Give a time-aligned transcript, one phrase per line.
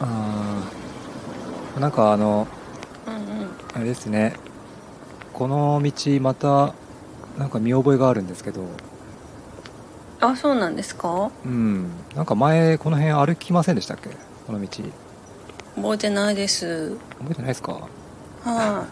[0.00, 2.46] あーなんかあの
[3.06, 3.50] うんうん。
[3.74, 4.34] あれですね。
[5.32, 6.74] この道また
[7.38, 8.62] なんか見覚えがあるんですけど。
[10.20, 11.30] あそうなんですか？
[11.44, 11.90] うん。
[12.14, 14.10] なんか前この辺歩きませんでしたっけ？
[14.46, 14.68] この道。
[14.68, 14.90] 覚
[15.76, 16.96] 覚えてないです。
[17.30, 17.88] えてないですか？
[18.44, 18.86] は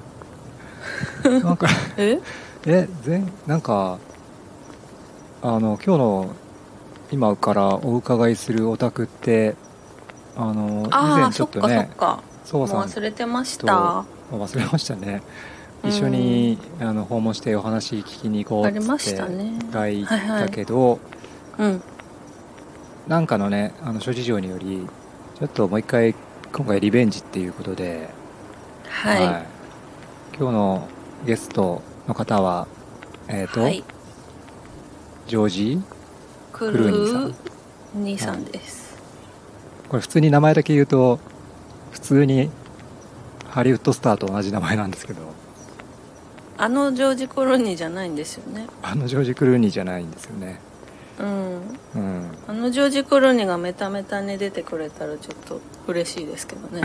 [1.24, 2.20] なんかい え？
[2.66, 3.98] え全なんか
[5.42, 6.30] あの今日の
[7.10, 9.54] 今からお伺いするお宅って
[10.38, 11.90] あの以あ前ちょっとね
[12.44, 15.20] そうさん忘れてましとた忘れましたね。
[15.84, 19.58] 一緒にあの訪問してお話聞きに行こうってたね。
[19.70, 20.98] が行ったけど、
[21.58, 21.82] うん。
[23.06, 24.86] なんかのねあの諸事情により
[25.38, 26.14] ちょっともう一回
[26.52, 28.08] 今回リベンジっていうことで、
[28.88, 29.26] はい。
[29.26, 29.44] は
[30.38, 30.88] 今日の
[31.26, 32.66] ゲストの方は
[33.28, 33.82] えっ、と、い。
[35.26, 35.82] ジョージ？
[36.52, 37.34] クルー
[37.94, 38.87] ニーさんです
[39.88, 41.18] これ普通に名前だけ言うと
[41.92, 42.50] 普通に
[43.48, 45.20] ハリウッドスターと同じ名前なんですけど。
[46.60, 48.66] あのジョージ・クルーニーじゃないんですよね。
[48.82, 50.60] あのジョージ・クルーニーじゃないんですよね。
[51.20, 51.60] うん。
[51.94, 52.30] うん。
[52.48, 56.82] あのジョージ・クルーニーがメタメタに出てくれたらちょっと嬉しいですけどね。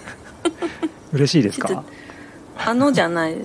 [1.12, 1.84] 嬉しいですか？
[2.58, 3.36] あのじゃない。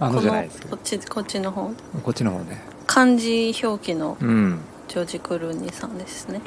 [0.00, 1.70] あのじゃないですこっちこっちの方？
[2.02, 2.60] こっちの方ね。
[2.88, 4.60] 漢字表記のうん。
[4.88, 6.40] ジョージ・クルーニーさんですね。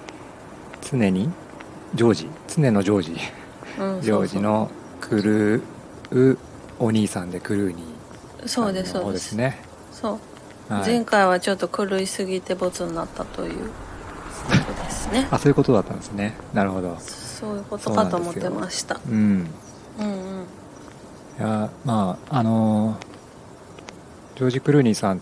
[0.82, 1.30] 常に？
[1.96, 2.28] ジョージ。
[2.48, 3.16] 常のジョージ。
[3.80, 4.02] うん。
[4.02, 4.70] ジョージの
[5.02, 6.38] クルー
[6.80, 9.60] お兄さんでクルーニーそうですそうでですすね。
[9.92, 10.20] そ
[10.70, 10.86] う、はい。
[10.86, 13.70] 前回はちょっと狂いすぎてボツになったという。
[14.50, 15.28] ことですね。
[15.32, 16.34] あそういうことだったんですね。
[16.54, 16.98] なるほど。
[17.00, 19.00] そういうことかと思ってました。
[19.08, 19.48] うん。
[20.00, 20.46] うんうん。
[21.40, 22.98] いやまああの
[24.36, 25.22] ジョージ・クルーニーさん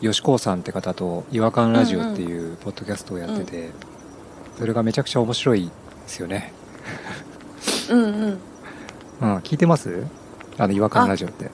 [0.00, 3.70] 吉高さんって方と「違和感ラジオ」っていうポッドキャストをやってて、
[4.58, 5.72] それがめちゃくちゃ面白いで
[6.06, 6.52] すよね。
[7.90, 8.38] うんうん。
[9.20, 10.06] うん聞いてます？
[10.58, 11.50] あの違和感ラジオって。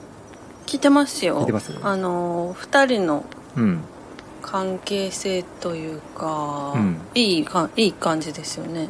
[0.65, 1.39] 聞いてますよ。
[1.41, 1.73] 聞いてます？
[1.81, 3.25] あの2人の
[3.57, 3.81] うん。
[4.41, 7.01] 関係性というか、うん。
[7.15, 8.89] いいかいい感じですよね。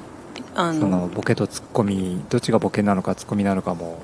[0.56, 4.02] あそののボケとツッコミどっちがボケなのかツッコミなのかも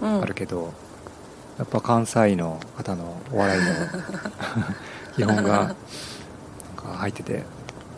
[0.00, 0.22] うん。
[0.22, 0.72] あるけど、
[1.58, 3.66] やっぱ関西の方のお笑いの
[5.16, 5.76] 基本がなんか
[6.98, 7.44] 入ってて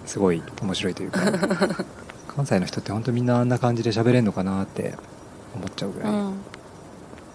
[0.08, 1.20] すごい面白いというか
[2.34, 4.94] 関西の人って本当みんなあんな感じで喋れるのかなって
[5.54, 6.34] 思っちゃうぐらい、うん。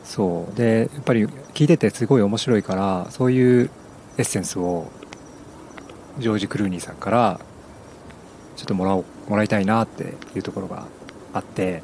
[0.03, 0.57] そう。
[0.57, 3.69] でやっぱり聞いててすごい面白いからそういう
[4.17, 4.88] エッセンスを
[6.17, 7.39] ジョージ・クルーニーさんから
[8.56, 10.85] ちょっともらおうもらいたいなっていうところが
[11.31, 11.84] あって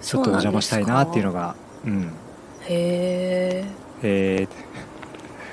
[0.00, 1.54] ちょっとお邪魔したいなっていうのがが
[1.84, 2.02] うん。
[2.02, 2.08] へ
[2.70, 3.66] え
[4.02, 4.87] えー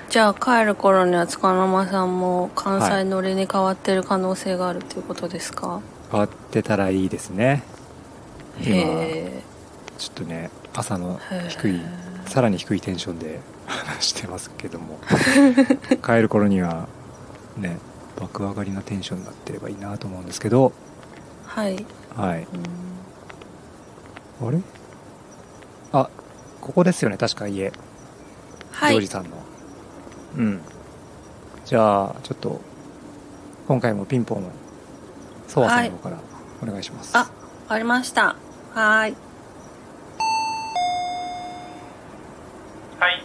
[0.09, 7.63] じゃあ帰る頃には塚沼さんも関西乗りに変わってる可能性があるということですか、変わってたらいいですね。
[8.61, 8.75] 今
[9.97, 11.81] ちょっとね朝の低い
[12.27, 14.99] さらに低いテンションで 話してますけども。
[16.03, 16.87] 帰る頃には
[17.57, 17.77] ね
[18.19, 20.71] 爆上がりなテンションになってればいいなと思うんですけど。
[21.45, 21.85] はい。
[22.15, 22.47] はい。
[24.41, 24.47] うん。
[24.47, 24.59] あれ？
[25.91, 26.09] あ
[26.61, 27.71] ここですよね確か家、
[28.71, 28.93] はい。
[28.93, 29.44] ジョージさんの
[30.37, 30.61] うん。
[31.65, 32.59] じゃあちょっと
[33.67, 34.51] 今回もピンポンを
[35.47, 36.17] ソワさんの方から
[36.61, 37.27] お願いします、あわ
[37.69, 38.21] かりました。
[38.25, 39.15] はーい。
[42.99, 43.23] はい。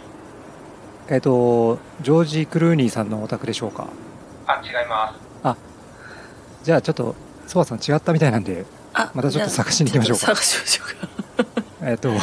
[1.09, 3.87] えっ、とジョージ・クルーニーさんのお宅でしょうか？
[4.47, 5.21] あ、違います。
[6.63, 7.15] じゃあちょっと
[7.47, 10.25] ソワさん違ったみたいなんであまたちょっと探しに行きましょうか。
[10.27, 10.83] 探しましょ
[11.85, 12.15] うえっ、と か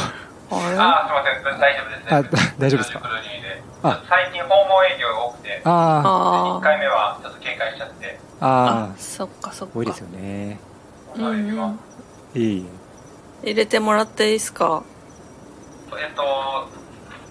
[0.51, 1.59] ああ、すみません。
[1.59, 2.15] 大丈夫です。
[2.15, 3.01] あだ大丈夫ですか？
[3.81, 8.45] 最近訪問営業が多くて、ああ1あ回目はちょっと警戒しちゃって、ー。
[8.45, 9.75] ああそっかそっか。
[9.75, 10.59] ー多いですよね。
[11.15, 11.23] うん。
[11.25, 11.75] は
[12.35, 12.65] いいい。
[13.43, 14.83] 入れてもらっていいですか？
[15.97, 16.21] えっと、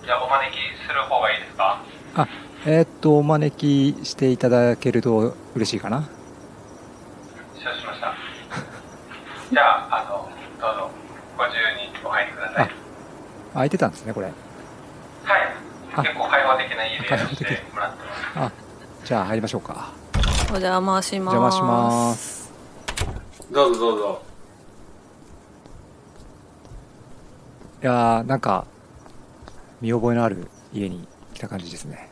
[0.05, 0.57] じゃあお招き
[0.89, 1.79] する方がいいですか？
[2.67, 6.09] えっ、とお招きしていただけると嬉しいかな。
[7.57, 8.15] 承知しました。
[9.53, 10.29] じゃあ、あの、
[10.61, 10.91] どうぞ、
[11.37, 12.71] ご自由にお入りください。
[13.55, 14.27] 空いてたんですねこれ。
[14.27, 14.35] はい。
[15.99, 18.39] あ結構開放的な家でやらせてもらってます。
[18.39, 18.53] あ
[19.05, 19.93] じゃあ入りましょうか
[20.51, 22.53] お邪魔しますお邪魔します
[23.51, 24.23] どうぞどうぞ。
[27.83, 28.67] いやーなんか
[29.81, 32.11] 見覚えのある家に来た感じですね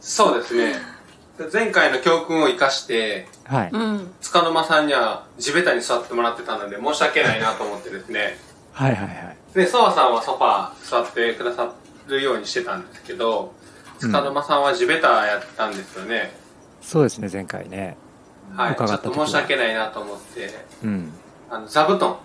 [0.00, 0.74] そうですね。
[1.52, 8.36] 前回の教訓を生かして、はい、うん塚沼さんには地べたに座ってもらってたので申し訳ないなと思ってですね。
[8.72, 11.64] はいはいはいで、澤さんはソファー座ってくださ
[12.10, 13.52] るようにしてたんですけど、
[13.98, 16.32] 塚沼さんは地べたやったんですよね。
[16.82, 17.96] そうですね前回ね。
[18.56, 18.76] はい。
[18.76, 20.50] ちょっと申し訳ないなと思って。
[20.82, 21.12] うん。
[21.50, 22.16] あの、座布団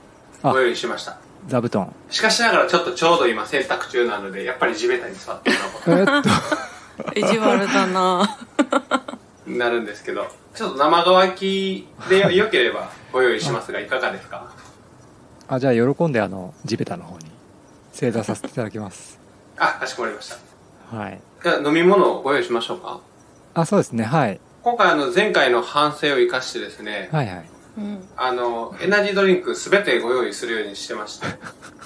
[0.44, 0.52] あ。
[0.52, 1.18] ご用意しました。
[1.48, 1.94] 座布団。
[2.10, 6.30] しかしながらちょっとちょうど今洗濯中なので、やっぱり地べたに座ってもらうこえーっと。
[7.20, 8.38] 意地悪だな。
[9.46, 14.48] なるんですけど、ちょっと生乾きでよ 良ければご用意しますが、いかがですか？
[15.48, 17.26] あじゃあ喜んであの地べたの方に
[17.94, 19.20] 正座させていただきます
[19.58, 20.98] あ、かしこまりました。
[20.98, 23.00] はいじゃあ飲み物をご用意しましょうか。
[23.54, 27.46] あそうですねはい今回あの前回の反省を生かしてですね、はいはい
[27.78, 31.28] うんあの、エナジードリンクすべてご用意するようにしてまして。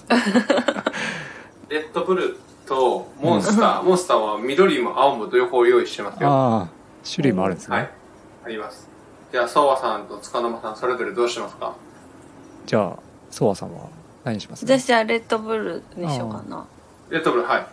[1.70, 2.38] レッドブル
[2.68, 6.30] とモンスター、モンスターは緑も青も両方用意してますよ。
[6.30, 6.68] ああ
[7.04, 7.90] 種類もあるんですね、はい。
[8.46, 8.88] あります。
[9.32, 11.74] じゃあ、ソワさんと塚沼さん、それぞれどうしますか？
[12.66, 13.00] じゃあ
[13.32, 13.88] ソワさんは
[14.24, 16.66] 何にします私じゃあレッドブルにしようかな
[17.10, 17.68] レッドブル、はい。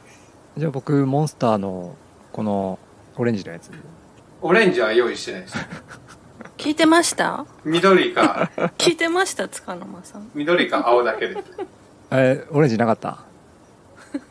[0.58, 1.94] じゃあ僕モンスターの
[2.32, 2.78] この
[3.16, 3.70] オレンジのやつ。
[4.42, 5.56] オレンジは用意してないです。
[6.56, 7.44] 聞いてました？
[7.64, 10.30] 緑か、 聞いてました塚沼さん。
[10.34, 11.38] 緑か青だけです。
[12.10, 13.18] えーオレンジなかった？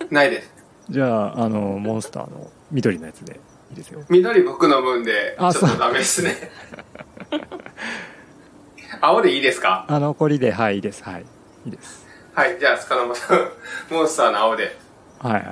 [0.10, 0.52] ないです。
[0.90, 3.40] じゃああのモンスターの緑のやつで。
[3.72, 4.04] いいですよ。
[4.10, 5.70] 緑僕飲むんで、ちょあそう。
[5.70, 6.52] っとダメですね。
[9.02, 9.86] 青でいいですか？
[9.88, 11.04] あ残りではいいいです。
[11.04, 11.26] はい。
[11.66, 12.06] いいです。
[12.34, 13.50] はい、じゃあ、塚沼さん、
[13.90, 14.78] モンスターの青で。
[15.30, 15.34] はい。
[15.34, 15.44] はい。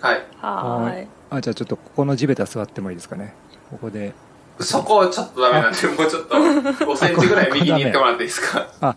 [0.00, 0.22] はい。
[0.40, 1.08] はーい。
[1.30, 3.34] あじゃあちょっとここの地べた座ってもいいですかね。
[3.70, 4.12] ここで。
[4.60, 8.68] そこちょっとダメなんで、もうちょっと5センチぐらい右に行ってもらっていいですか？
[8.80, 8.86] あ。
[8.88, 8.96] あ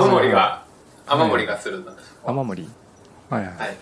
[0.00, 0.64] 雨漏りが、
[1.06, 1.92] 雨漏りがするんだ。
[2.24, 2.68] 雨漏り
[3.28, 3.76] はいはい、はい。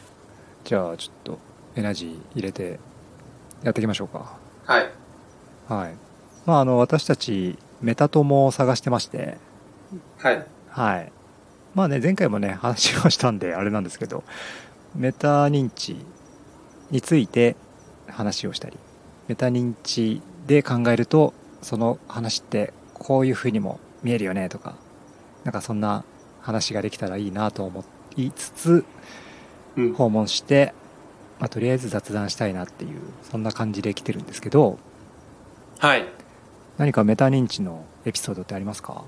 [0.64, 1.38] じゃあちょっと
[1.76, 2.80] エナジー入れて
[3.62, 4.36] やっていきましょうか。
[4.64, 4.90] はい。
[5.68, 5.94] はい。
[6.46, 9.38] まああの私たちメタ友を探してまして。
[10.18, 10.46] はい。
[10.70, 11.12] はい。
[11.76, 14.24] まあね前回もね話をしたんであれなんですけど
[14.94, 15.96] メタ認知
[16.90, 17.56] について
[18.08, 18.76] 話をしたり
[19.28, 24.74] メタ認知で考えるとその話ってこういうふうにも見えるよねとか
[25.44, 26.04] なんかそんな
[26.40, 27.84] 話ができたらいいなと思
[28.16, 28.84] いつつ
[29.76, 29.94] うん。
[29.94, 30.74] 訪問して、
[31.40, 34.78] まあ、とりあえず雑談したいなっていうそんな感じで来てるんですけど
[35.78, 36.04] はい。
[36.78, 39.04] 何かメタ認知のエピソードってありますか？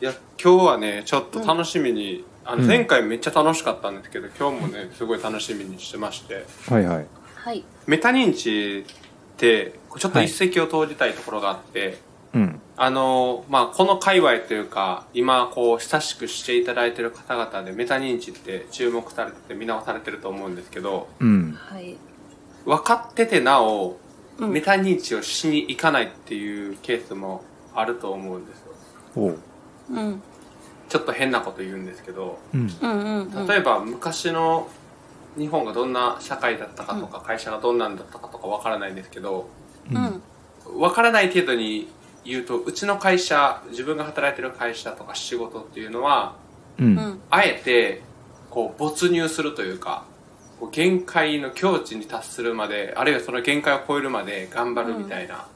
[0.00, 0.12] いや、
[0.42, 2.68] 今日はね、ちょっと楽しみに、あの、うん。
[2.68, 7.06] 前回めっちゃ楽しかったんですけど、今日もね、すごい楽しみにしてまして、はいはい。
[7.36, 7.64] はい。
[7.86, 11.98] メタ認知って、ちょっと一石を投じたいところがあって、
[12.34, 12.60] うん。
[12.76, 21.52] あの、まあ、この界隈というか、今、こう、親しくしていただいている方々でメタ認知って注目されてて見直されてると思うんですけど、うん。
[21.52, 21.96] はい。
[22.64, 23.96] 分かっててなお、
[24.38, 24.50] うん。
[24.50, 27.44] メタ認知をしに行かないっていうケースも
[27.74, 28.72] あると思うんですよ。
[29.14, 29.38] おう。
[29.90, 30.22] うん
[30.90, 34.68] ちょっと変なこと言うんですけど、例えば昔の
[35.38, 39.48] 日本がどんな社会だったかとか、会社がどんなんだったかとかわからないんですけど、
[40.76, 41.88] わからない程度に
[42.24, 46.34] 言うと、うちの会社、自分が働いてる会社とか仕事っていうのは、
[46.78, 46.94] ううん。
[46.96, 48.02] んあえて、
[48.50, 50.04] こう、没入するというか、
[50.58, 55.46] こう限界の境地に達するまで、あるいはその限界を超えるまで頑張るみたいな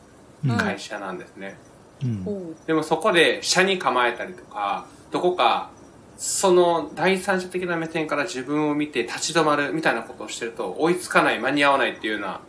[0.46, 0.56] うん。
[0.56, 1.56] 会社なんですね。
[2.02, 2.22] うん。
[2.24, 5.70] おうでもそこで社に構えたりとか、どこか、
[6.16, 12.40] その第三者的な目線から自分を見て立ち止まるみたいなことをしてると、追いつかない、間に合わないっていうような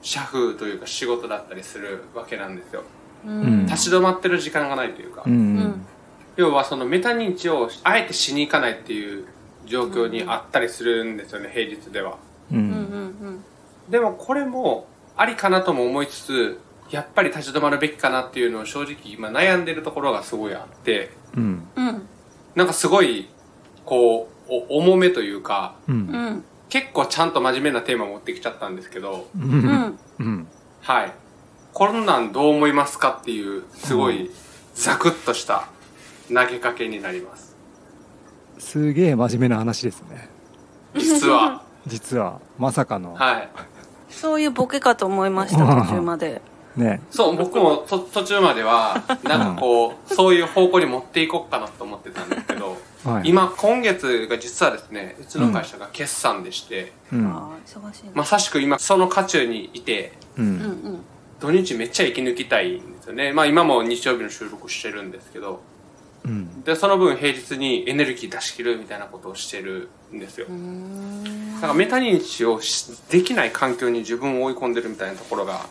[0.00, 2.84] 社風というか仕事だったりするわけなんですよ。
[3.26, 5.24] うんうん立ち止まってる時間がないというか。
[5.26, 5.86] うん
[6.36, 9.26] 要はそのメタ認知をあえてしに行かないっていう
[9.66, 12.16] 状況にあったりするんですよね、平日では。
[12.50, 13.44] うん
[13.90, 14.86] でもこれも
[15.18, 16.58] ありかなとも思いつつ、
[16.94, 21.68] やっぱり立ち止まるべきかなっていうのを正直今悩んでるところがすごいあって、うん。
[21.76, 21.88] うん。
[21.88, 22.08] うん
[22.54, 23.28] なんかすごい、
[23.84, 25.98] こう、お重めというか、ううん。
[26.02, 29.60] ん結構ちゃんと真面目なテーマ持ってきちゃったんですけど、ううん。
[29.66, 30.46] んうん。
[30.82, 31.12] はい。
[31.72, 34.30] こんなんどう思いますかっていう、すごい
[34.74, 35.66] ザクッとした
[36.28, 37.56] 投げかけになります。
[38.58, 40.28] すげえ真面目な話ですね。
[40.94, 41.62] 実は。
[41.88, 42.38] 実は。
[42.56, 43.14] まさかの。
[43.14, 43.48] はい。
[44.10, 46.40] そういうボケかと思いました途中まで
[46.76, 47.00] ね。
[47.10, 53.28] そう、僕もと途中までは、 なんかこう、そういう方向に持っていこうかなと思ってたんですけど、はい。
[53.28, 57.26] 今、今月が実はですね、うちの会社が決算でして、うん。
[57.26, 60.48] ああ忙しいまなさしく今、その渦中にいて、ううん。
[60.56, 61.04] ん
[61.40, 63.32] 土日めっちゃ息抜きたいんですよね。
[63.32, 65.60] まあ今も日曜日の収録してるんですけど、
[66.24, 66.62] うん。
[66.62, 70.46] で、その分平日にエネルギー出し切るみたいなことをしてるんですよ。
[70.48, 70.52] う。
[70.52, 71.54] ん。
[71.56, 75.66] だからメタ認知をしできない環境に自分を追い込んでるみたいなところが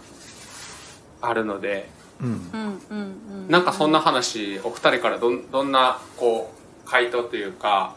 [1.25, 1.89] あるので、
[2.21, 2.27] うん。
[2.27, 6.51] うんうんうんなんかそんな話、お二人からどんどんな、こ
[6.85, 7.95] う、回答というか、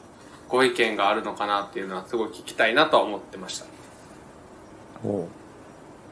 [0.48, 3.66] ご意見があるのかなっていうのはすごい聞きたいなとは思ってました。
[5.04, 5.28] おう。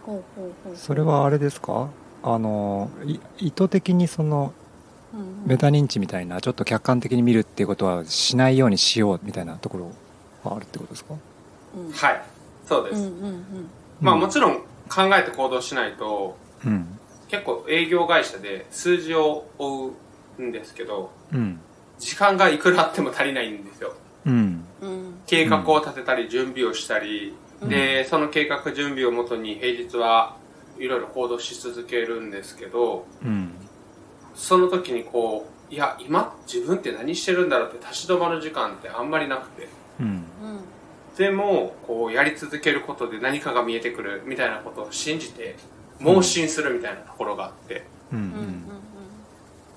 [0.04, 0.76] ほうほうほう。
[0.76, 1.88] それはあれですか？
[2.23, 4.52] あのい意図的にその
[5.14, 5.44] うん。
[5.47, 9.92] メタ認知みたいなちょっと客観的に見るっていうことはしないようにしようみたいなところ
[10.42, 11.14] はあるってことですか？
[11.76, 11.92] うん。
[11.92, 12.23] はい。
[12.66, 13.02] そうです。
[13.02, 13.44] うんうんうん。
[14.00, 14.56] まあもちろん
[14.88, 16.94] 考えて行動しないと、うん
[17.35, 19.93] 結構営業会社で数字を追
[20.38, 21.61] うんですけど、うん。
[21.99, 23.93] 時間がいくらあっても足りないんですよ。
[24.25, 24.64] うん。
[24.81, 27.69] うん計画を立てたり準備をしたり、うん。
[27.69, 30.37] で、その計画準備をもとに平日は
[30.79, 33.50] いろいろ行動し続けるんですけど、うん。
[34.37, 39.69] その時にこう、いや、今自分って何してるんだろうって立ち止まる時間ってあんまりなくて。
[41.17, 45.57] でも、こう、やり続けることで何かが見えてくるみたいなことを信じて、
[46.01, 48.65] 盲信するみたいなところがあって、うんうんうん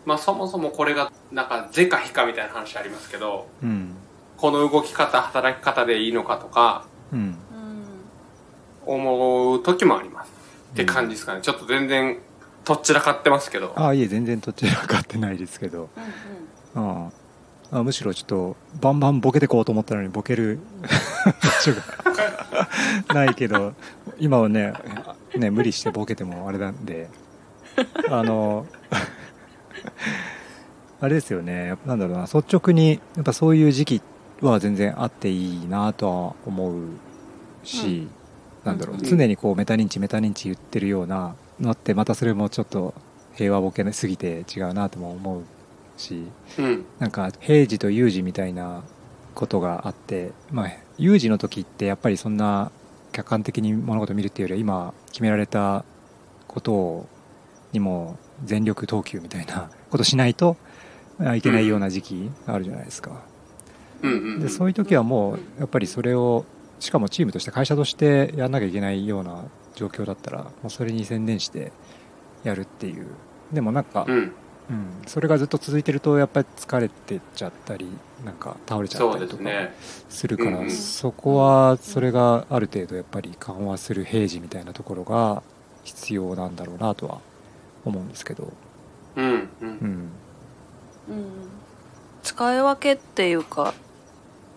[0.07, 3.93] まあそもそもこれが、なんか、是か非かみたいな話ありますけど、うん。
[4.37, 7.19] この動き方、働き方でいいのかとか、うん。
[7.19, 7.37] うん
[8.85, 10.31] 思う時もあります。
[10.71, 11.41] って感じですかね。
[11.41, 12.19] ちょっと全然、
[12.63, 13.73] とっちらかってますけど。
[13.75, 15.89] あいえ全然どちらかってないですけど、
[16.73, 17.11] うん、あ
[17.71, 20.59] むしろちょっとバンバンボケてこうと思ったのにボケる
[21.25, 21.81] 場所が
[23.13, 23.73] ないけど
[24.19, 24.73] 今はね
[25.35, 27.09] ね無理してボケてもあれなんで
[28.09, 28.65] あの
[30.99, 31.75] あれですよね。
[31.85, 34.01] なんだろうな率直にやっぱそういう時期
[34.41, 36.75] は全然あっていいなとは思う
[37.63, 38.07] し、
[38.63, 39.03] なんだろううん。
[39.03, 42.95] 常にこうメタ認知メタ認知言ってるようなのってまたそれもちょっと
[43.35, 45.43] 平和ボケすぎて違うなとも思う
[45.97, 46.27] し
[46.57, 46.85] うん。
[46.99, 48.83] なんか平時と有事みたいな
[49.35, 52.71] ことがあってまあ有事の時ってやっぱりそんな
[53.11, 55.85] 客観的に物事を見るっていうよりは今決められた
[56.47, 57.05] ことを
[57.73, 60.57] にも全力投球みたいなことしないと
[61.19, 63.23] あいけないような時期があるじゃないですか。
[64.39, 66.45] でそういう時はもうやっぱりそれを
[66.79, 71.71] しかもチームとして会社としてやんなきゃいけないような状況だったらもうそれに専念して
[72.43, 73.07] やるっていう
[73.51, 74.33] でもなんか、うん。
[74.69, 77.87] うん、それがずっと続いてるとやっぱり疲れてっちゃったり
[78.25, 79.71] なんか倒れちゃったりとかで
[80.09, 80.71] するから、うんうん。
[80.71, 85.41] そこはそれがある程度やっぱり緩和する平時みたいなところが
[85.83, 87.19] 必要なんだろうなとは
[87.85, 88.51] 思うんですけど、
[89.15, 89.49] うんう。
[89.61, 89.69] うん。
[89.69, 89.71] ん、
[91.09, 91.49] うん。
[92.23, 93.73] 使い分けっていうか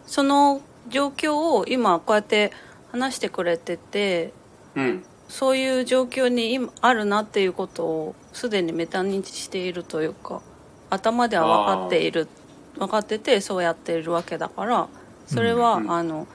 [0.06, 2.50] その状況を今こうやって
[2.90, 4.32] 話してくれてて
[4.74, 5.04] うん。
[5.30, 10.42] そういう状況に今あるなっていうことをすでにメタ認知しているというか
[10.90, 12.28] 頭では分かっている
[12.76, 14.88] 分かっててそうやっているわけだから
[15.26, 16.26] それは、うんうんあの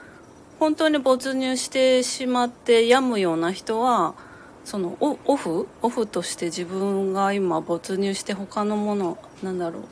[0.58, 4.14] 本当に没入してしまって病むような人は
[4.64, 9.82] そのオオフオフとして自分が今没入して他のものなんだろう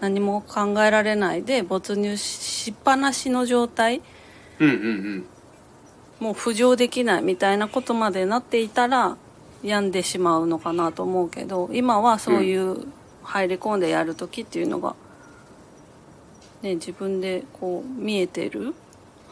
[0.00, 4.02] 何も考えられないで没入しっぱなしの状態
[4.60, 4.80] うんうんう
[5.16, 5.26] ん。
[6.24, 9.18] もう浮上できないみたいなことまでなっていたら
[9.62, 12.86] 病んでしまうのかなと思うけど今はそういう
[13.22, 14.96] 入り込んでやる時っていうのが、
[16.62, 18.74] ね、自分でこう見えてる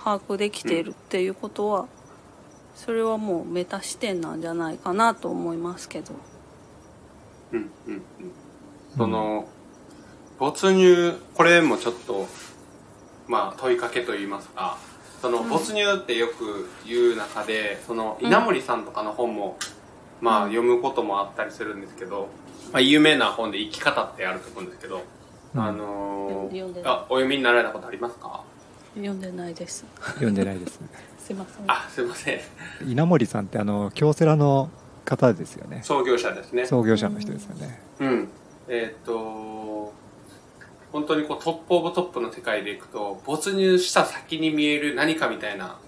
[0.05, 1.87] 把握できているっていうことは
[2.75, 6.13] それはもうメタ視点なんじゃないかなと思いますけど。
[7.53, 8.03] うんうんうん。
[8.99, 9.49] その、
[10.39, 12.27] 没入、これもちょっと、
[13.29, 14.79] まあ問いかけと言いますか、
[15.23, 19.57] そのうん没入ってよく言う中で、その稲森さんとかの本も、
[20.21, 22.29] まあ読むこともあったりするんですけど、
[22.73, 25.02] まあ有名な本で生き方ってあると思うんですけど、
[25.55, 28.43] うんあの読んでー、あ、お読みになられたことありますか？
[28.95, 29.85] 読んでないです。
[30.14, 30.81] 読んでないです
[31.19, 31.64] すいません。
[31.71, 32.41] あ、すいません。
[32.88, 34.71] 稲森さんってあの京セラの
[35.05, 36.67] 方ですよね創業者ですね。
[36.67, 38.29] 創業者の人ですよねうん。
[38.69, 39.12] えーっと、
[40.93, 45.79] 本当にこうトップオブトップの世界でいくと、没入した先に見える何かみたいな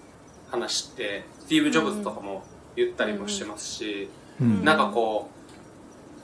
[0.49, 2.43] 話って、スティーブ・ジョブズとかも
[2.75, 4.09] 言ったりもしてますし、
[4.41, 4.65] うん。
[4.65, 5.35] なんかこう、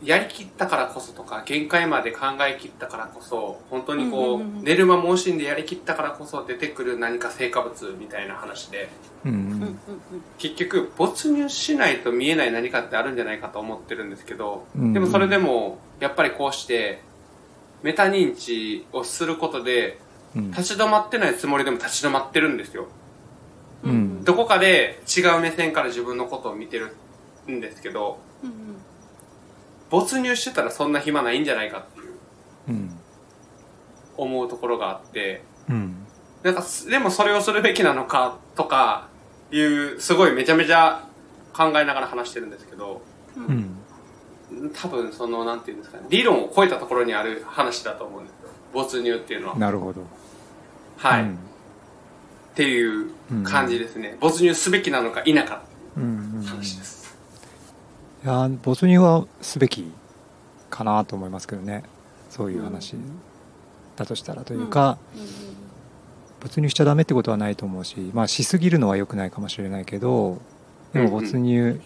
[0.04, 8.90] やりきったからこそとか、限界まで考えきったからこそ、本当にこう、寝る間も惜しんでやりきったからこそ出てくる何か成果物みたいな話で、
[9.26, 9.78] うん
[10.40, 14.94] 結局没入しないと見えない何かってあるんじゃないかと思ってるんですけど、うん。
[14.94, 17.04] でもそれでもやっぱりこうして
[17.84, 20.00] メタ認知をすることで
[20.36, 20.52] うん。
[20.52, 22.88] 立ち止まってないつもりでも立ち止まってるんですよ。
[23.84, 24.24] うん。
[24.24, 26.96] どこかで違う目線から自分のことを見てる
[27.50, 28.52] んですけどうん
[29.90, 32.14] 没入してたらそんな暇ないんじゃないかっていう
[32.70, 32.98] うん。
[34.18, 35.96] 思うところがあってうん。
[36.44, 39.10] なんかすでもそれをするべきなのかとか
[39.52, 41.04] いうすごいめちゃめちゃ
[41.54, 43.02] 考えながら話してるんですけど
[43.36, 43.78] うんうんうん
[44.74, 48.50] 多分そのなんていうんですかね理論を超えたところにある話だと思うんですよ。
[48.74, 49.56] 没入っていうのは。
[49.58, 50.02] なるほど。
[50.98, 51.34] はい、うん。
[51.34, 51.38] っ
[52.56, 53.12] ていう
[53.44, 55.64] 感じですね、没入すべきなのか否か。
[55.96, 56.44] うんうんうん。
[56.44, 57.16] い話です、
[58.26, 59.92] や没入はすべき
[60.70, 61.84] かなと思いますけどね。
[62.30, 62.96] そういう話
[63.96, 64.98] だとしたらというか、
[66.42, 70.42] 没入しちゃダメってことはないと思うしまあしすぎるのは良くないかもしれないけど
[70.92, 71.80] でも没入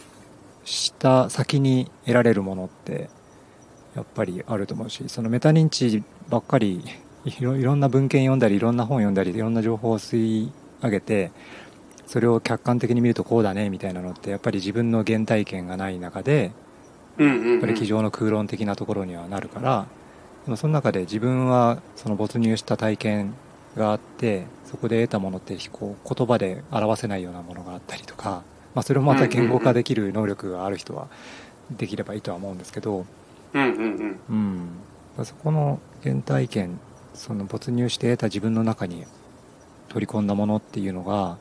[0.65, 3.10] した先に得られるものって
[3.95, 6.84] やっぱりあると思うしそのメタ認知ばっかり
[7.24, 11.31] いろいろんな文献読んだりいろんな本読んだりいろんな情報を吸い上げて
[12.05, 16.51] それを客観的に見るとこうだねみたいなのってやっぱり自分の原体験がない中で
[17.17, 19.88] やっぱり机上の空論的なところにはなるから
[20.45, 23.34] でもその中で自分はその没入した体験
[23.75, 28.43] があってそこで得たものってこう言葉で表せないようなものがあったりとか、
[28.75, 31.08] まあ、それをまた言語化できる能力がある人は
[31.72, 33.05] できればいいとは思うんですけど、
[33.53, 34.70] うんうんうん
[35.17, 36.79] うん、そこの原体験
[37.13, 39.05] その没入して得た自分の中に
[39.88, 41.38] 取り込んだものっていうのが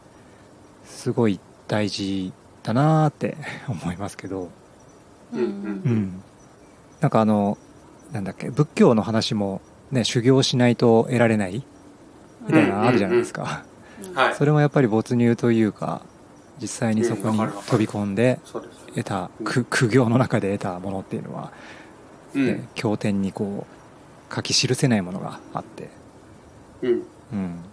[0.85, 3.37] すごい大事だなーって
[3.69, 4.51] 思いますけど、
[5.33, 6.23] うんうん、
[7.01, 7.59] なんかあの
[8.13, 9.61] なんだっけ仏教の話も
[9.91, 11.65] ね修行しないと得られない
[12.47, 13.65] みたいなのあるじゃないですか、
[14.15, 14.35] はい。
[14.35, 16.03] それもやっぱり没入というか
[16.61, 18.39] 実際にそこに飛び込んで
[18.95, 21.53] 得たうん苦苦行の中で得たものっていうのは、
[22.35, 22.39] う
[22.75, 23.67] 経典にこ
[24.31, 25.89] う書き記せないものがあって、
[26.83, 26.91] うん。
[27.33, 27.65] うん、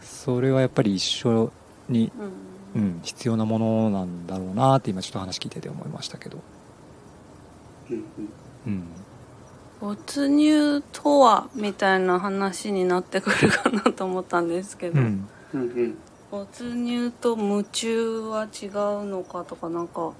[0.00, 1.52] それはやっぱり一緒
[1.88, 2.32] に、うん。
[2.72, 6.38] うん、必要なものなんだろうなって今ちょっと話聞いてて思いましたけど、
[7.90, 8.04] うんうん。
[8.66, 8.84] うん、
[9.80, 15.28] 没入とはみたいな話になってくるかなと思ったんですけど、うん。
[15.52, 15.98] うんうん
[16.30, 18.70] 没入と夢中は違う
[19.04, 20.12] のかとかなんか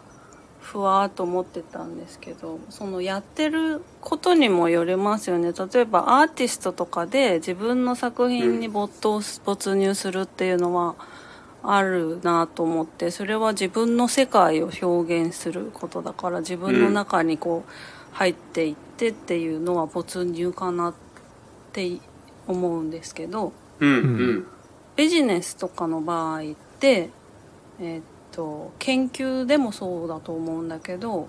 [0.61, 10.97] ふわーっと思ってたんですけどそのやってることにもよりますよね例えばアーティストとかで自分の作品に没頭す没入するっていうのは
[11.62, 17.71] あるなと思ってそれは自分の世界を表現することだから自分の中にこう
[18.12, 20.95] 入っていってっていうのは没入かなっ
[21.73, 21.99] て
[22.49, 23.52] 思うんですけど。
[23.79, 24.47] うんうん
[25.00, 26.43] ビジネスとかの場合っ
[26.78, 27.08] て、
[27.80, 31.26] えーっと研究でもそうだと思うんだけど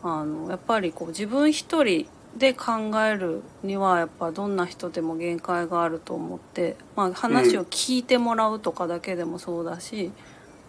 [0.00, 10.12] あのやっぱりこう自分一人で考えるにはやっぱどんな人でも限界があると思って、まあ、話を聞いてもらうとかだけでもそうだし、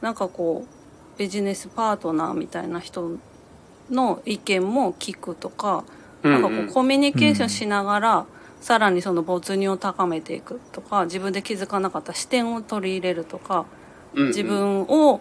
[0.02, 3.20] なんかこうビジネスパートナーみたいな人
[3.92, 5.84] の意見も聞くとか
[6.24, 8.26] なんかこうコミュニケーションしながら、
[8.62, 13.66] さらにその没入を高めていくとか自分で気づかなかった視点を取り入れるとか
[14.14, 15.20] うん自分を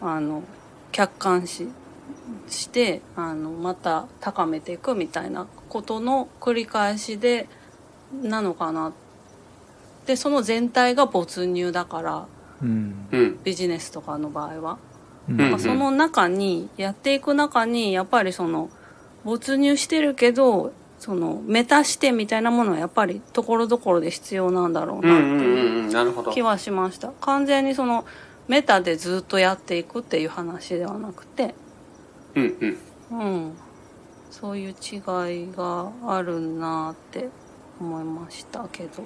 [0.00, 0.42] あの
[0.90, 1.68] 客観視
[2.48, 7.46] してあのまた高めていくみたいなことの繰り返しで
[8.22, 8.92] なのかな
[10.06, 12.26] でその全体が没入だから
[12.62, 13.08] うん。
[13.12, 13.42] うん。
[13.42, 14.78] ビジネスとかの場合は。
[15.28, 15.40] うん。
[15.40, 18.70] うんまあその中にやっていく中にやっぱりその
[19.24, 20.72] 没入してるけど
[21.04, 27.12] そのメタ視点みたいなものはやっぱりところどころで必要なんだろうなっていう気はしました。
[27.20, 28.06] 完全にその
[28.48, 31.54] メタでずっとやっていくっていう話ではなくて。
[32.34, 32.78] うん
[33.10, 33.20] うん。
[33.20, 33.52] うん。
[34.30, 37.28] そういう違いがあるなって
[37.78, 39.04] 思いましたけど。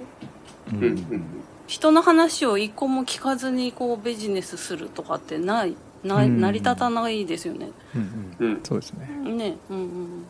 [0.71, 0.77] うん。
[0.77, 1.23] うんうん
[1.67, 6.41] 人の話を一個も聞かずにこうビジネスするとかってないなうん。
[6.41, 7.69] 成り立たないですよね。
[7.93, 8.51] うんうん。
[8.53, 8.59] うん。
[8.63, 9.07] そうですね。
[9.33, 9.57] ね。
[9.69, 10.25] うんうん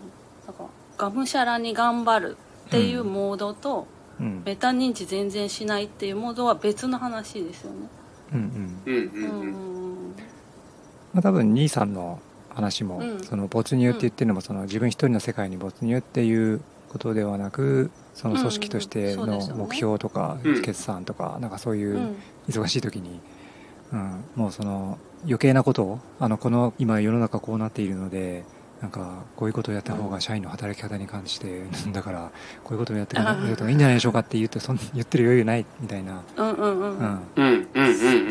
[1.00, 3.88] がむしゃらに頑張るっていうモードと、
[4.20, 4.44] うん。
[4.46, 7.78] メタ認知全然しないっていうモードは別の話ですよね。
[8.34, 8.94] うんうん。
[8.94, 10.16] うん
[11.14, 13.24] まあ、多分兄さんの話も、うん。
[13.24, 20.62] その没入って言ってるのもその自分一人の世界に没入っていうことではなくその組織としての目標とかうん。
[20.62, 22.16] 決算とかなんかそういううん。
[22.50, 23.22] 忙しい時に、
[23.94, 28.44] うん、もうその余計なことをあのこの今世の中こうなっているので
[28.82, 32.32] なんかこういうことをやった方が社員の働き方に関してだから
[32.64, 36.22] こういうことをやってくれるといいんじゃないでしょうかって言ってそん言ってる余裕ないみたいな。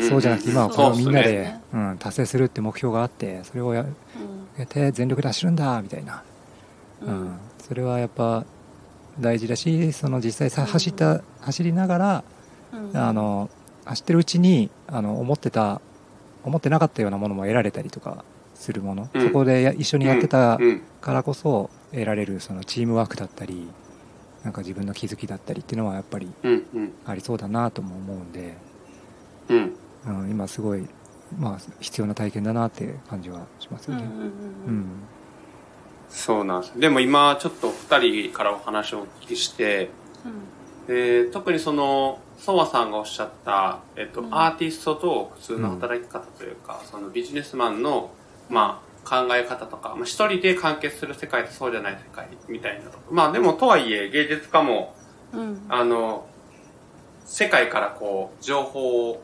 [0.09, 6.23] そうじゃなくて今はこれをみんなで、うん、達成するって目標があってそれをやって全力で走るんだみたいな、
[7.01, 8.43] うん、うん、それはやっぱ
[9.19, 12.23] 大事だしその実際さ走った走りながら、
[12.73, 13.49] うん、あの
[13.85, 15.79] 走ってるうちにあの思ってた
[16.43, 18.23] 思ってなかったようなものも得られたりとか。
[18.59, 19.23] するもの、うん。
[19.23, 20.81] そこでや一緒にやってたうん。
[21.01, 23.67] からこそ得られるそのチームワークだったり
[24.43, 26.65] なんか自分の気づきだったりっていうのはやっぱりうん。
[26.73, 26.91] うん。
[27.05, 28.57] ありそうだなとも思うんで、
[29.49, 29.75] うん。
[30.05, 30.87] うん、今すごい、
[31.37, 34.03] まあ、必要な体験だなって感じはしますよね。
[34.03, 34.85] うんうん
[36.09, 36.79] そうなんです。
[36.79, 39.91] でも今ちょっと2人からお話をお聞きして
[40.87, 44.33] で特にそのソワさんがおっしゃった、えっとうん。
[44.33, 48.11] アーティストと普通の働き方というか、そのビジネスマンの、
[48.49, 54.95] まあ、考え方とか、まあ、一人で完結する世界とそうじゃない世界みたいなとまあでもとはいえ芸術家も
[55.33, 55.65] うん。
[55.69, 56.27] あの
[57.25, 59.21] 世界からこう情報を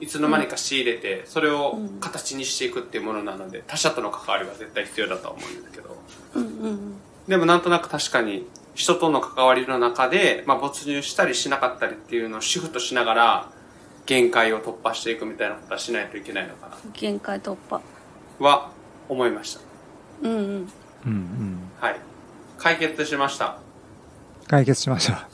[0.00, 5.96] いつの間にか仕入れて、それを形にしていくっていうものなので他者との関わりは絶対必要だとは思うんですけど。
[6.34, 6.94] うんうん。
[7.28, 13.50] でもなんとなく確かに人との関わりの中で、まあ、没入したりしなかったりっていうのをシフトしながら
[14.04, 16.76] 限界を突破していくみたいなことはしないといけないのかな。
[16.92, 17.80] 限界突破
[18.38, 18.70] は
[19.08, 19.60] 思いました。
[20.22, 20.38] うんうん。
[20.38, 20.68] うん
[21.06, 21.58] うん。
[21.80, 21.96] はい。
[22.58, 23.58] 解決しました。
[24.46, 25.28] 解決しました。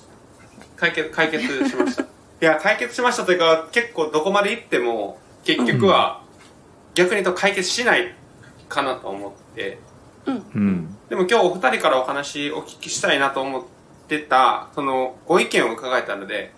[0.77, 2.03] 解決解決しました。
[2.41, 6.23] いや解決しましたというか結構どこまで行っても結局は
[6.95, 8.15] 逆に言うと解決しない
[8.69, 9.79] かなと思って。
[10.27, 10.37] うん。
[10.55, 13.63] うんでも今日お二人からお話お聞きしたいなと思っ
[14.07, 16.53] てたそのご意見を伺えたので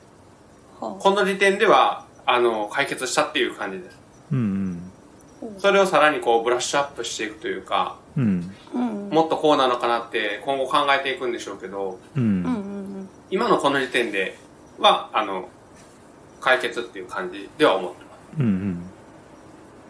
[0.79, 3.99] はこの時点ではあの解決したっていう感じです。
[4.31, 4.82] うん
[5.59, 8.53] それをさらにこうブラッシュアップしていくというかうん。
[8.75, 9.09] うん。
[9.11, 14.37] もっとこうなのかなって今後考えていくんでしょうけどうん今のこの時点で
[14.79, 15.49] はあの
[16.41, 18.41] 解決っていう感じでは思ってます。
[18.41, 18.83] うんうん。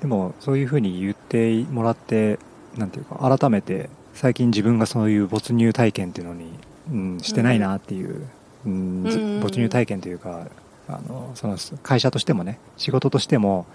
[0.00, 2.38] でもそういうふうに言ってもらって
[2.76, 6.50] なんていうか改めて最近自分がそういう没入体験っていうのに、
[6.90, 8.26] うん、してないなっていう、
[8.66, 9.40] うんずうん。
[9.40, 10.48] 没入体験というか
[10.88, 13.66] あのその会社としてもね仕事としても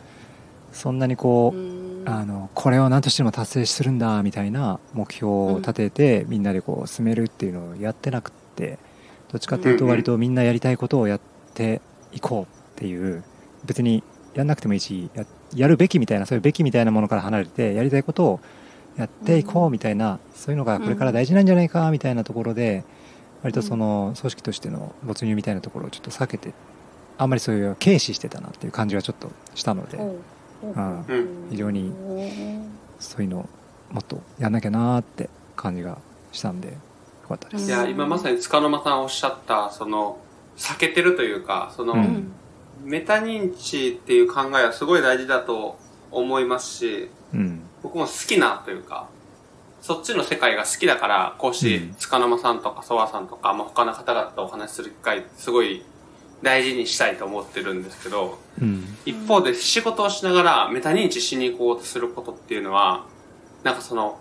[0.77, 1.87] そんなにこう、うん。
[2.09, 8.79] あのこれを何としても達成するんだみたいな目標を立てて、みんなでこう進めるっていうのをやってなくって
[9.29, 11.21] どっちかというと割とみんなやりたいことをやっ
[11.53, 11.81] て
[12.13, 13.25] いこうっていう
[13.65, 14.03] 別に
[14.35, 18.39] やんなくてもいいしややるべきみたいなそういうべきみたいなものから離れてやりたいことを
[18.97, 22.85] やっていこうみたいな、そういうのがこれから大事なんじゃないかみたいなところで
[23.43, 26.53] 割とその組織としての没入みたいなところをちょっと避けて
[27.17, 29.99] あんまりそういう軽視してたなっていう感じはちょっとしたので。
[30.63, 31.91] おううんうん非常に
[32.99, 33.49] そういうのを
[33.91, 35.97] もっとやんなきゃなーって感じが
[36.31, 36.73] したんでよ
[37.29, 37.67] かったです。
[37.67, 40.19] いや今まさに塚沼さんおっしゃったその
[40.57, 42.31] 避けてるというかその、ううんん
[42.83, 45.77] メタ認知っていう考えはすごい大事だと
[46.11, 47.61] 思いますしうん。
[47.83, 49.07] 僕も好きなというか
[49.81, 55.83] そっちの世界が好きだからこうしてうん塚沼さんとかソワさんとか、まあ、他の方々とお話しする機会すごい
[56.41, 58.83] 大事にしたいと思ってるんですけどうん。
[59.05, 63.05] 一方で仕事をしながらメタ認知しに行こうとすることっていうのは
[63.63, 64.19] なんかその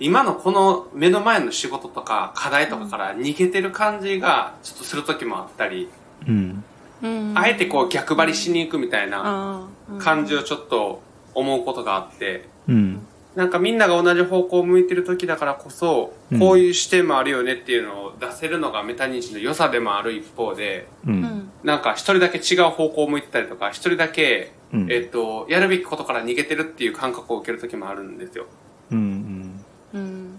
[0.00, 5.90] 今のこの目の前の仕事とか課題とかから逃げてる感じがちょっとする時もあったり、
[6.26, 6.64] うん。
[7.02, 11.00] うんあえてこう逆張りしに行くみたいな感じをちょっと
[11.34, 13.06] 思うことがあって、うん。
[13.40, 21.10] なんかみんなが同じ方向を向いてる時だからこそ、うんこういう視点もあるよねっていうのを出せるのがメタ認知の良さでもある一方で、う。
[21.10, 24.92] うんんなんか一人だけ違う方向を向いてたりとか、一人だけ、うん。
[24.92, 28.44] えっと、やるべきことから逃げてるっていう感覚を受ける時もあるんですよ。
[28.90, 29.64] うん。
[29.94, 30.38] うん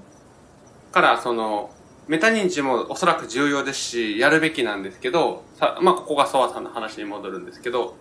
[0.92, 1.72] から、その、
[2.08, 7.96] メタ認知もおそらく重要ですし、やるべきなんですけど、さまあ、ここがソワさんの話に戻るんですけど、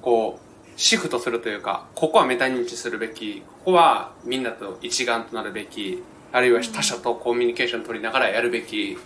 [0.00, 0.51] こう、
[0.82, 8.98] シフトするというか、ここはメタ認知するべき、ここはみんなと一丸となるべき、あるいは他者とコミュニケーション取りながらやるべき、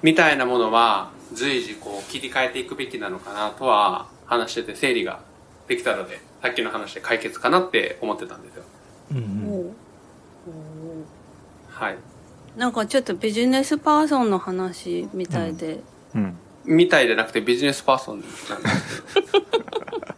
[0.00, 5.20] みたいなものは随時こう切り替えていくべきなのかなとは話してて整理が
[5.66, 8.62] できたので、さっきの話で解決かなって思ってたんですよ。
[9.12, 9.46] うん。
[9.46, 9.72] おう
[11.68, 11.98] はい。
[12.56, 15.80] なんかちょっとビジネスパーソンの話みたいで、
[16.14, 16.38] うん。
[16.64, 18.52] みたいじゃなくてビジネスパーソンなんです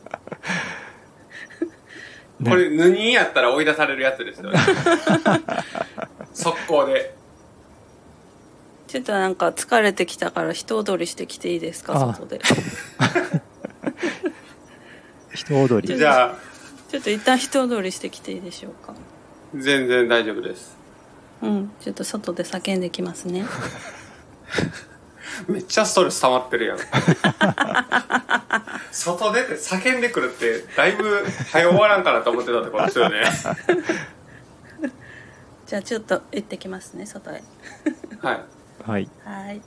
[2.45, 4.59] これ、ヌニやったら追い出されるやつですよね。
[6.33, 7.15] 速攻で。
[8.87, 12.41] ちょっとなんか疲れてきたから人踊りしてきていいですかあ外で
[15.33, 15.97] 人踊り。
[15.97, 16.35] じゃあ、
[16.91, 18.95] ちょっと一旦人踊りしてきていいでしょうか
[19.55, 20.77] 全然大丈夫です。
[21.43, 23.45] うんちょっと外で叫んできますね
[25.49, 26.79] めっちゃストレス溜まってるやん。
[28.93, 33.23] 外出て叫んでくるって、だいぶ早終わらんかなと思ってたところですよね。
[35.67, 37.43] じゃあちょっと行ってきますね外へ
[38.21, 38.45] はい。
[38.85, 39.09] はい。
[39.25, 39.63] はい